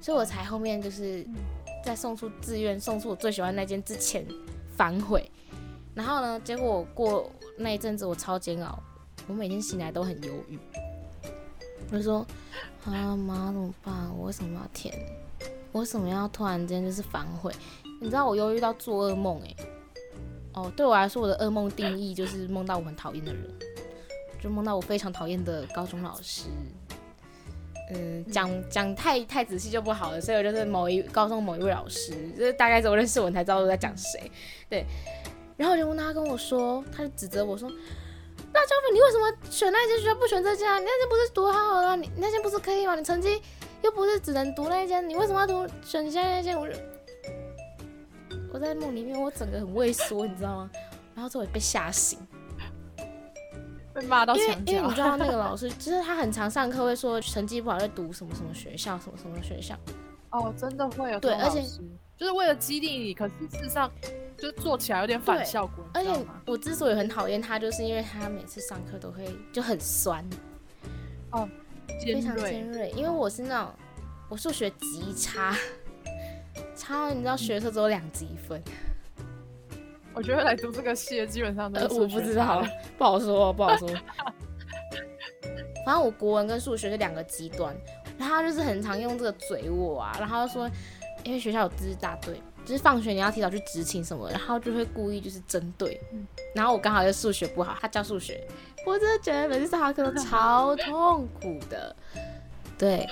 [0.00, 1.24] 所以我才后面就是
[1.84, 4.26] 在送出志愿送出我最喜欢那间之前
[4.76, 5.30] 反悔。
[5.94, 8.82] 然后呢，结果我过那一阵子我超煎熬，
[9.28, 10.58] 我每天醒来都很犹豫。
[11.90, 12.26] 我就说。
[12.84, 13.92] 啊妈，怎么办？
[14.16, 14.94] 我为什么要填？
[15.72, 17.52] 我为什么要突然间就是反悔？
[18.00, 19.56] 你知道我忧郁到做噩梦哎。
[20.54, 23.42] 哦，对我来说，我的噩梦定义就是梦到我很讨厌的人。
[24.40, 26.44] 就梦到我非常讨厌的高中老师。
[27.90, 34.30] 嗯，讲讲太太仔细就不好了，所以我就是某一高中某一位老师，就是大概只有认识我才知道我在讲谁。
[34.70, 34.86] 对，
[35.56, 37.68] 然后我就问他跟我说，他就指责我说
[38.52, 40.78] ：“辣椒粉，你为什么选那间学校不选这家？
[40.78, 42.94] 你那间不是读好好的，你那间不是可以吗？
[42.94, 43.40] 你成绩
[43.82, 46.74] 又不是只能读那一间，你为什么要读选现在那间？”我就
[48.52, 50.70] 我在梦里面，我整个很畏缩，你知道吗？
[51.14, 52.18] 然后最后被吓醒。
[53.92, 55.00] 被骂到墙角因为你知。
[55.00, 59.74] 道 那个老师，就是他很常上课会说成绩不好就读什么什么学校，什么什么学校。
[60.30, 61.62] 哦，真的会有对而且
[62.16, 63.90] 就是为了激励你，可是事实上
[64.38, 66.10] 就做起来有点反效果，而且？
[66.46, 70.24] 我之所以很讨厌他，就是因为他每次上课都会就很酸，
[71.30, 71.48] 哦
[72.04, 73.72] 非常尖锐，因为我是那种
[74.28, 75.54] 我数学极差，
[76.74, 78.62] 差到你知道学的时候只有两积分，
[80.14, 82.64] 我觉得来读这个系的基本上都呃，我不知道，
[82.96, 83.88] 不好说，不好说。
[85.84, 87.72] 反正我国文跟数学是两个极端，
[88.18, 90.68] 然后他就是很常用这个嘴我啊，然后就说，
[91.26, 98.46] 因为学校有知识大队，就是放学你要提早去执勤什么，然后就会故意就是针对，嗯然后我刚好又数学不好，他教数学，
[98.86, 101.94] 我真的觉得每次上他课都超痛苦的，
[102.78, 103.06] 对，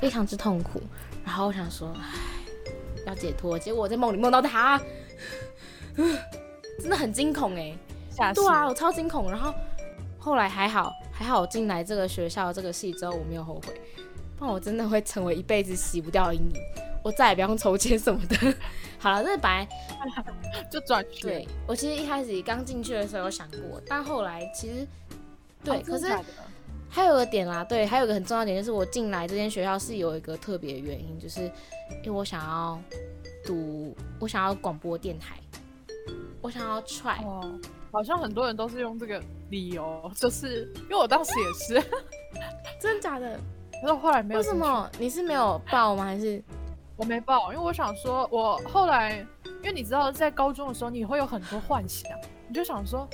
[0.00, 0.82] 非常之痛苦。
[1.24, 2.02] 然后我想说，唉，
[3.06, 4.78] 要解脱，结果我在梦里梦到他，
[6.80, 7.78] 真的很惊恐哎、
[8.34, 9.30] 对啊，我超惊恐。
[9.30, 9.54] 然后
[10.18, 13.80] 后来还好，还好我进来这个学校这个系之后，我没有后悔，
[14.36, 16.52] 不然我真的会成为一辈子洗不掉的阴影。
[17.02, 18.36] 我再也不用抽签什么的。
[18.98, 19.68] 好了，这本来
[20.70, 24.86] 就转学对，我其实一开始刚进去的时候有想过，但后来其实
[25.64, 26.06] 对，哦可是
[26.88, 31.40] 还有个点啦，对，还有个很重要的点就是我进来这间学校是有一个特别的原因，就是
[32.04, 32.80] 因为我想要
[33.44, 35.36] 读，我想要广播电台，
[36.40, 37.58] 我想要 try，、哦，
[37.90, 41.86] 好像很多人都是用这个理由，就是因为我当时也是，
[42.78, 43.40] 真的假的？
[43.80, 44.40] 可是后来没有。
[44.40, 44.54] 为什？
[44.54, 46.04] 么你是没有报吗？
[46.04, 46.40] 还是
[46.96, 52.10] 我没报，因为我想说，我后来，因为你知道，在高中的时候，你会有很多幻想，
[52.48, 53.08] 你就想说，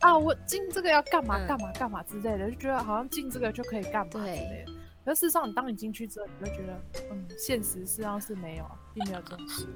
[0.00, 4.72] 啊，我进这个要干嘛嗯干嘛干嘛之类的，就觉得好像进这个就可以干嘛之对类的。
[5.04, 9.66] 可是事实上，你当你进去之后，你就觉得，嗯，现实事实上是没有，并没有这种事。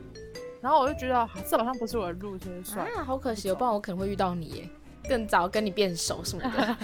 [0.60, 3.00] 然后我就觉得，啊这好像不是我的路，所以就算了。
[3.00, 4.68] 啊，好可惜哦，不然我可能会遇到你耶，
[5.08, 6.76] 更早跟你变熟什么的。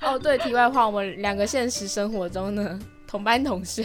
[0.08, 3.84] 哦，对，题外话，我们两个现实生活中呢，同班同学，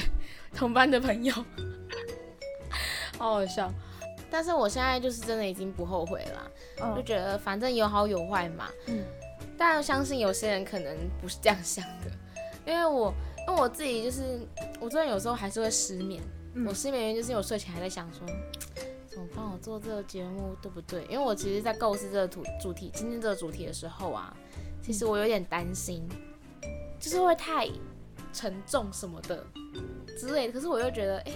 [0.56, 1.34] 同班的朋友，
[3.18, 3.72] 好好笑。
[4.30, 6.34] 但是我现在就是真的已经不后悔了
[6.82, 8.68] 啦，就嗯觉得反正有好有坏嘛。
[8.88, 9.04] 嗯
[9.56, 12.12] 但相信有些人可能不是这样想的，
[12.66, 13.14] 因为我
[13.48, 14.42] 因为我自己就是
[14.80, 16.22] 我真的有时候还是会失眠。
[16.56, 18.26] 嗯我失眠原因就是因为我睡前还在想说，
[19.10, 21.04] 怎么帮我做这个节目对不对？
[21.06, 24.36] 因为我其实，在构思这个主主题今天这个主题的时候啊，
[24.82, 26.08] 其实我有点担心，
[27.00, 27.68] 就是会太
[28.34, 29.46] 沉重什么的
[30.20, 30.54] 之类的。
[30.54, 31.32] 可是我又觉得，哎、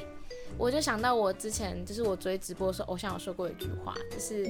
[0.58, 4.46] 我就想到我之前就是我追直播的时候，偶像有说过一句话，就是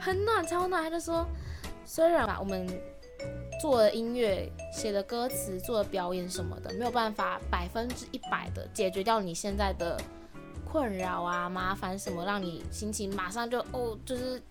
[0.00, 1.26] 很暖超暖，他就说，
[1.84, 2.66] 虽然吧我们
[3.60, 9.98] 做的音乐、写的歌词、做的表演什么的，没有办法百分之一百的解决掉你现在的
[10.64, 14.42] 困扰啊、麻烦什么，让你心情马上就哦，就是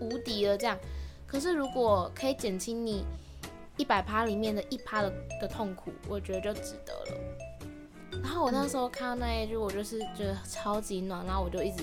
[0.00, 0.78] 无敌了这样。
[1.26, 3.04] 可是如果可以减轻你
[3.76, 8.20] 一百趴里面的一趴的的痛苦，我觉得就值得了。
[8.22, 11.82] 然后我那时候看到那一句，我就是觉得超级暖，然后我就一直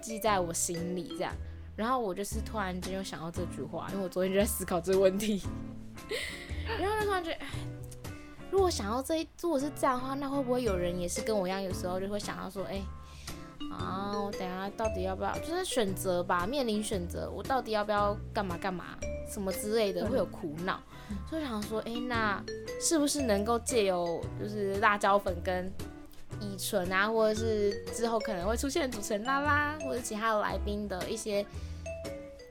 [0.00, 1.32] 记在我心里这样。
[1.76, 5.42] 然后我就是突然间又想到这句话，因为我昨天就在思考这个问题，
[6.80, 7.46] 然后就突然觉得，哎，
[8.50, 12.80] 如果想要这一，如果是这样的话，那会不会有人也是跟我一样，有时候就会想到说，哎，
[13.72, 18.84] 啊，我等下到底要不要，就是选择吧，面临选择，我到底要不要干嘛干嘛，
[19.28, 20.80] 什么之类的，会有苦恼，
[21.28, 22.42] 所以想说，哎，那
[22.80, 25.70] 是不是能够借由就是辣椒粉跟
[26.40, 31.44] 乙醇啊，或者是之后可能会出现的主持人拉拉，或者其他的来宾的一些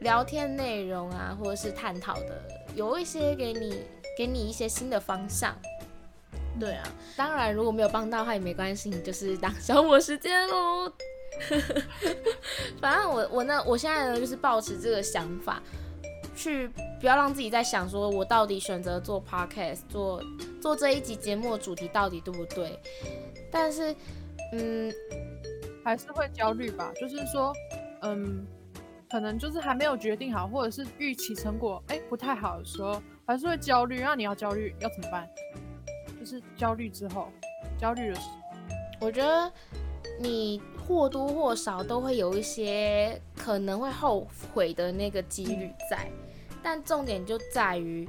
[0.01, 2.41] 聊天内容啊，或者是探讨的，
[2.75, 3.83] 有一些给你
[4.17, 5.55] 给你一些新的方向。
[6.59, 6.83] 对啊，
[7.15, 10.91] 当然如果没有帮到的话也没关系，你就是当消磨时间喽。
[12.79, 15.61] 反正我我呢，我现在呢就是保持这个想法，
[16.33, 20.23] 去不要让自己在想说我到底选择做 podcast 做
[20.61, 22.79] 做这一集节目的主题到底对不对？
[23.51, 23.93] 但是，
[24.53, 24.93] 嗯，
[25.83, 27.53] 还是会焦虑吧，就是说，
[28.03, 28.47] 嗯，
[29.09, 33.99] 可能就是还没有决定好，或者是预期成果哎不太好的时候，还是会焦虑。
[33.99, 35.27] 那你要焦虑要怎么办？
[36.25, 37.29] 就是焦虑之后，
[37.79, 38.27] 焦虑的时候。
[38.99, 39.51] 我觉得
[40.19, 46.09] 你或多或少都会有一些可能会后悔的那个几率在，
[46.63, 48.07] 但重点就在于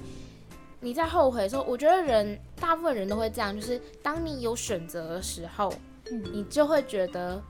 [0.80, 5.70] 你在后悔的时候，我觉得人大部分人都会这样，就是当你有选择的时候，
[6.10, 6.24] 嗯。
[6.32, 7.42] 你就会觉得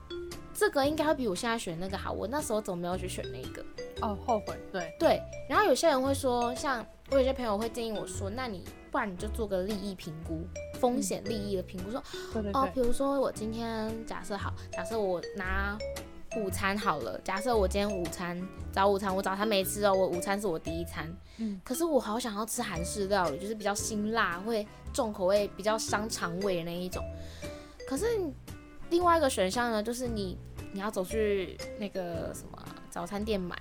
[0.53, 3.63] 这个应该会比我现在选那个好，我那时候怎么没有去选那个？
[4.01, 10.45] 哦，后悔，对，对，然后有些人会说，像我有些朋友会建议我说，那你不然你就做个利益评估，
[10.79, 12.01] 风险利益的评估，说
[12.53, 15.77] 哦，比如说我今天假设好，假设我拿
[16.35, 27.03] 午餐好了，假设我今天午餐早午餐我早餐没吃哦，我午餐是我第一餐，嗯，可是我好想要吃韩式料理，就是比较辛辣，会重口味，比较伤肠胃的那一种。
[27.87, 28.05] 可是
[28.89, 30.37] 另外一个选项呢，就是你
[30.73, 33.57] 你要走去那个什么早餐店买，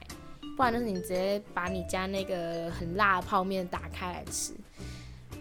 [0.57, 4.53] 不然就是你直接把你家那个很辣的泡面打开来吃。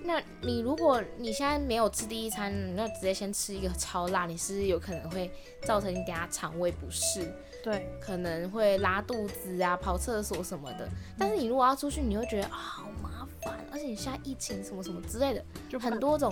[0.06, 5.32] 那你如果你现在没有吃第一餐，你要直接先吃一个超辣，你是有可能会
[5.64, 10.88] 造成你等下肠胃不适，对，可能会拉肚子啊、跑厕所什么的。
[11.18, 16.32] 但是你如果要出去，你会觉得啊好麻烦，而且你现在疫情什么什么之类的，就很多种，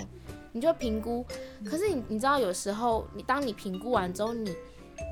[0.52, 1.26] 你就评估。
[1.66, 4.56] 可是你你知道，有时候你当你评估完之后，你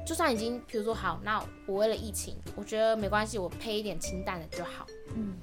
[0.05, 4.85] 就算已经，比如说好，那我为了疫情，我觉得没关系，我配一点清淡的就好。
[5.15, 5.33] 嗯，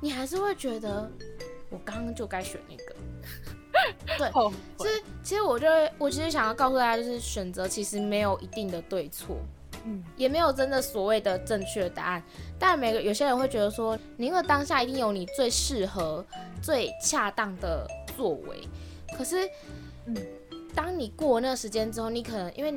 [0.00, 1.10] 你还是会觉得
[1.72, 2.94] 我刚刚就该选那个。
[4.18, 4.30] 对
[4.76, 9.38] 其实其实我就会，我其实想要告诉大家，就是选择其实没有一定的对错。
[9.84, 12.22] 嗯，也没有真的所谓的正确的答案，
[12.56, 16.24] 但每个有些人会觉得说，你因为当下一定有你最适合、
[16.62, 17.84] 最恰当的
[18.16, 18.68] 作为，
[19.16, 19.48] 可是，
[20.06, 20.16] 嗯，
[20.72, 22.70] 当你过那个时间之后，你可能因为，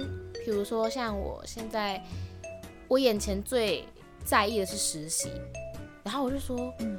[0.43, 2.03] 比如说像我现在，
[2.87, 3.85] 我眼前最
[4.23, 5.29] 在意的是实习，
[6.03, 6.97] 然后我就说，嗯，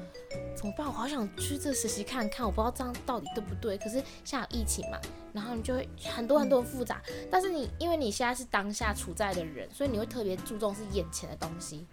[0.54, 0.86] 怎么办？
[0.86, 3.76] 我好想去这实习看看，我不知道这样到底对不对。
[3.78, 4.98] 可是现在有疫情嘛，
[5.32, 7.02] 然后你就会很多很多复杂。
[7.30, 11.86] 但是你因为你现在是当下处在的人，所以你会特别注重是眼前的东西。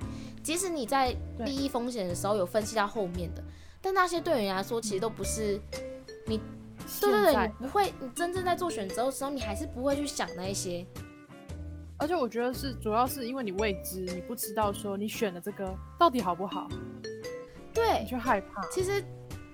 [0.43, 3.43] 即使你在利益风险的时候有分析到后面的，
[3.81, 5.59] 但那些对你来说其实都不是
[6.25, 6.39] 你
[6.99, 10.85] 对对对，你不会，你真正在做选择的时候，你还是不会去想那一些。
[11.97, 16.67] 而且我觉得是主要是因为你未知，你不知道说你选的这个到底好不好，
[17.73, 19.03] 对你，就害怕其实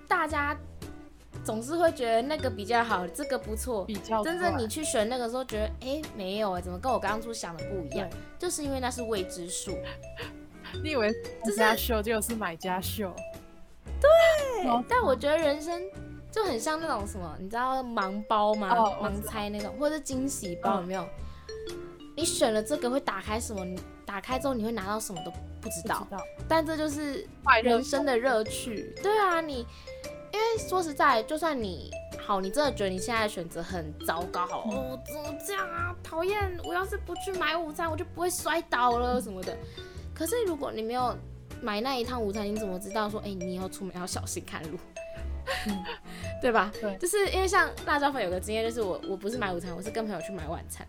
[0.08, 0.58] 大家
[1.44, 3.86] 总是会觉得那个比较好，这个不错。
[3.86, 4.24] 比较。
[4.24, 8.10] 真正你去选那个时候，觉得哎、诶没有哎、怎么跟我刚刚初想的不一样？
[8.38, 9.78] 就是因为那是未知数。
[10.84, 11.12] 你以为
[11.44, 13.12] 这是家秀，结果是买家秀。
[14.02, 15.82] 对哦但我觉得人生
[16.32, 18.70] 就很像那种什么，你知道盲包吗？
[19.02, 21.08] 盲猜那种，或者是惊喜包，嗯有没有？
[22.16, 23.66] 你选了这个会打开什么？
[24.10, 25.30] 你打开之后你会拿到什么都
[25.62, 26.16] 不知道知。
[26.16, 27.28] 道但这就是
[27.62, 28.92] 人生的乐趣。
[29.04, 29.60] 对啊，你
[30.34, 35.96] 因为说实在，就算你好，你真的觉得你现在的选择很糟糕，好嗯哦，怎么这样啊？
[36.04, 36.58] 讨厌！
[36.64, 39.56] 我要是不去买午餐，我就不会摔倒了什么的。
[40.16, 41.16] 可是如果你没有
[41.62, 44.80] 买那一趟午餐，你怎么知道说，哎、你以后出门要小心看路？
[46.42, 46.72] 对吧？
[46.82, 50.84] 对就是因为像辣椒粉有个经验，就是我我不是买午餐，我是跟朋友去买晚餐。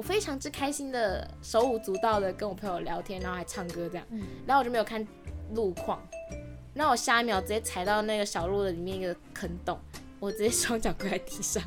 [0.00, 5.06] 我非常之开心的手舞足蹈的跟我朋友聊天，然后还唱歌这样，嗯然后我就没有看
[5.54, 6.00] 路况，
[6.72, 9.78] 然后我下一秒直接踩到那个小路的里面一个坑洞，
[10.18, 11.62] 我直接双脚跪在地上，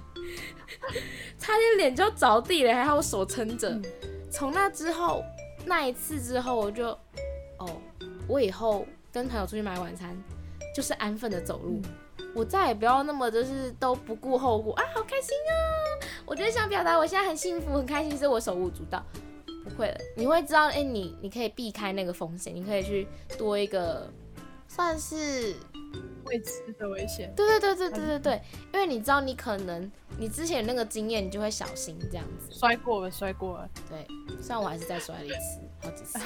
[1.38, 3.70] 差点脸就着地了，还好我手撑着。
[3.70, 3.84] 嗯
[4.32, 5.24] 从那之后，
[5.64, 6.88] 那一次之后，我就
[7.60, 7.80] 哦，
[8.28, 10.18] 我以后跟朋友出去买晚餐，
[10.76, 11.80] 就是安分的走路，
[12.36, 15.54] 我再也不要那么就是都不顾后果啊，好开心啊！
[16.26, 19.04] 我就是想表达我现在很幸福、很开心，所以我手舞足蹈。
[19.64, 24.12] 不会了，你会知道，哎、你你可以避开那个风险，你可以去多一个，
[24.68, 25.56] 算是
[26.26, 27.32] 未知的危险。
[27.34, 28.42] 对对对对对对对，
[28.74, 32.52] 因为你知道你可能你之前那个经验，你就会小心这样子。
[32.52, 33.70] 摔过了，摔过了。
[33.90, 34.06] 对，
[34.42, 36.20] 虽然我还是再摔了一次，好几次，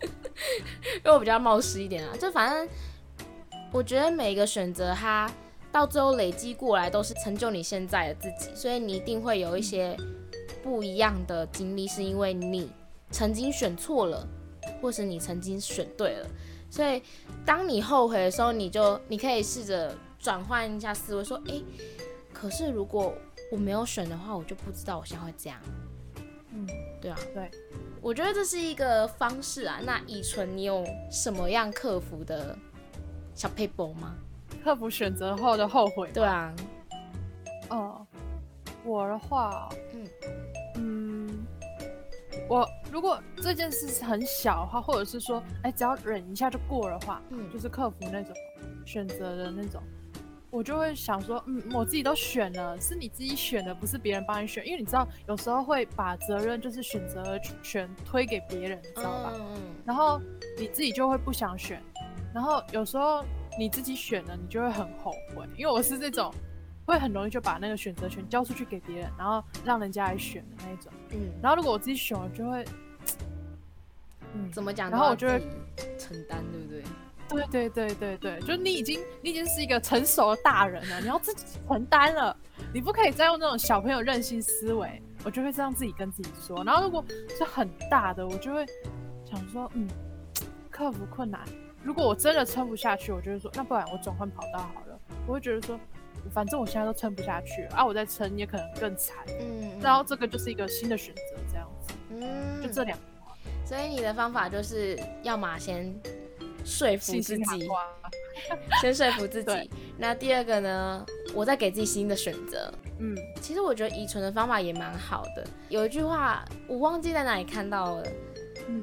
[0.00, 2.16] 因为我比较冒失一点啊。
[2.16, 2.66] 就反正
[3.76, 5.30] 我觉得每一个选择，它
[5.70, 9.94] 到最后累积过来都是成就你现在的自己，所以你一定会有一些
[10.62, 12.70] 不一样的经历，是因为你
[13.10, 14.26] 曾经选错了，
[14.80, 16.26] 或是你曾经选对了。
[16.70, 17.02] 所以
[17.44, 21.62] 当你后悔的时候，你就你可以试着转换一下思维，说，诶，
[22.32, 23.12] 可是如果
[23.52, 25.60] 我没有选的话，我就不知道我现在会这样。
[26.50, 26.66] 嗯，
[27.02, 27.50] 对啊，对，
[28.00, 29.78] 我觉得这是一个方式啊。
[29.84, 32.56] 那以纯，你有什么样克服的
[33.36, 34.16] 小 paper 吗？
[34.64, 36.10] 克服选择后的后悔。
[36.12, 36.52] 对，啊，
[37.68, 38.06] 哦、
[38.82, 40.08] 我的话，嗯
[40.76, 41.46] 嗯，
[42.48, 48.34] 我如果这件事是很小的话，或者是说，哎，只要忍一下就过的话，嗯就是克服那种
[48.84, 49.80] 选择的那种，
[50.50, 59.32] 我就会想说，嗯，我自己都选了，是你自己选的，不是别人帮你选，因为你知道，有时候会把责任就是选择权推给别人，你知道吧？
[59.34, 60.20] 嗯嗯然后
[60.58, 61.80] 你自己就会不想选，
[62.36, 63.24] 然后有时候
[63.58, 66.30] 你自己选了，你就会很后悔，因为我是这种
[66.84, 70.92] 会很容易就把那个选择权交出去给别人，然后让人家来选的那一种。
[71.12, 72.62] 嗯，然后如果我自己选了，就会，
[74.34, 74.90] 嗯，怎么讲？
[74.90, 75.40] 然后我就会
[75.98, 76.82] 承担，对不对？
[77.48, 82.36] 对对对对对，就是你已经你已经是一个成熟的大人了，你要自己承担了，
[82.70, 85.02] 你不可以再用那种小朋友任性思维。
[85.24, 86.62] 我就会这样自己跟自己说。
[86.64, 87.02] 然后如果
[87.36, 88.66] 是很大的，我就会
[89.24, 89.88] 想说，嗯，
[90.70, 91.40] 克服困难。
[91.86, 94.98] 如果我真的撑不下去，我就会说，那不然我转换跑道好了。
[95.24, 95.78] 我会觉得说，
[96.34, 99.16] 反正我现在都撑不下去了啊，我再撑也可能更惨。
[99.38, 101.94] 嗯，然后这个就是一个新的选择，这样子。
[102.10, 102.98] 嗯，就这两。
[103.64, 105.94] 所以你的方法就是要么先。
[106.64, 107.68] 说服自己，
[108.82, 109.70] 先说服自己。
[109.96, 111.06] 那第二个呢？
[111.32, 112.68] 我再给自己新的选择。
[112.98, 115.46] 嗯，其实我觉得遗存的方法也蛮好的。
[115.68, 118.02] 有一句话我忘记在哪里看到了，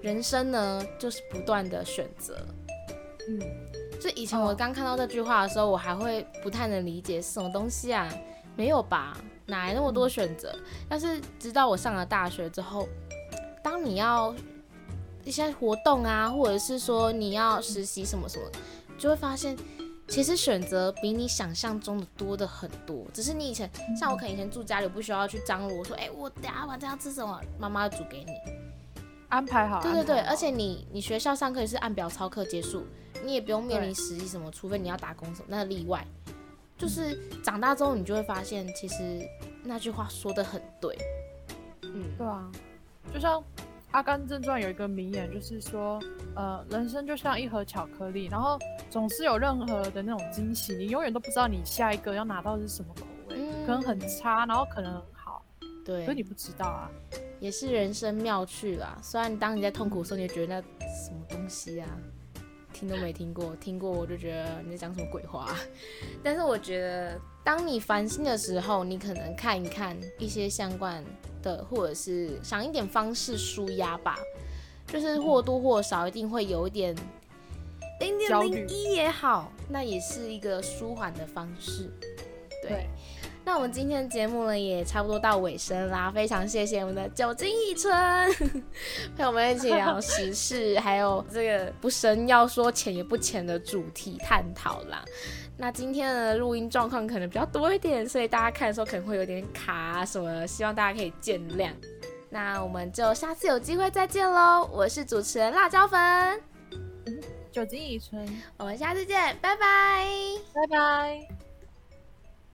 [0.01, 2.37] 人生呢就是不断的选择。
[3.29, 3.39] 嗯，
[3.99, 8.07] 就以前我刚看到这句话的时候，我还会不太能理解什么东西啊？
[8.55, 9.17] 没有吧？
[9.45, 10.55] 哪来那么多选择？
[10.87, 12.87] 但是直到我上了大学之后，
[13.63, 14.33] 当你要。
[15.25, 18.43] 一些活动啊，或者是说你要实习什么什么，
[18.97, 19.55] 就会发现
[20.05, 23.05] 其实选择比你想象中的多的很多。
[23.13, 28.33] 只是你以前像我可能以前住家里，不需要去张罗说，哎，我等下晚上要吃什么，妈妈煮给你
[29.33, 29.81] 安排好。
[29.81, 32.85] 对对对，而且你你学校上课也是按表操课结束，
[33.25, 36.05] 你也不用面临实习什么，除非你要打工什么，那例外。
[36.77, 39.27] 就是长大之后，你就会发现，其实
[39.63, 40.97] 那句话说的很对。
[41.81, 42.51] 嗯，对啊，
[43.13, 43.41] 就像。
[43.95, 45.99] 《阿甘正传》有一个名言，就是说，
[46.35, 48.57] 呃，人生就像一盒巧克力，然后
[48.89, 55.45] 总是有任何的那种惊喜，你永远都不知道你下一个要拿到的是什么口味，可能很差，然后可能很好，
[55.85, 56.89] 对，可你不知道啊，
[57.43, 58.97] 也是人生妙趣啦。
[59.03, 61.89] 虽然当你在痛苦的时候，你就觉得那什么东西啊，
[62.71, 65.53] 听都没听过，听过我就觉得你在讲什么鬼话。
[66.23, 71.03] 但是我觉得，当你烦心的时候，你可能看一看一些相关。
[71.41, 74.17] 的，或者是想一点方式舒压吧，
[74.87, 76.95] 就是或多或少一定会有一点
[77.99, 81.91] 零点零一也好，那也是一个舒缓的方式。
[82.61, 82.87] 对，
[83.45, 87.91] 那我们今天的节目呢也差不多到尾声啦，非常谢谢我们的酒精乙醇
[89.15, 95.03] 陪我们一起聊时事，还有这个不深要说浅也不浅的主题探讨啦。
[95.57, 101.69] 那今天的录音状况可能比较多一点，所以大家看的时候可能会有点卡什么，希望大家可以见谅。
[102.29, 104.67] 那我们就下次有机会再见喽！
[104.73, 106.41] 我是主持人辣椒粉，
[107.51, 108.25] 酒精乙醇，
[108.57, 110.07] 我们下次见，拜拜，
[110.53, 111.42] 拜拜。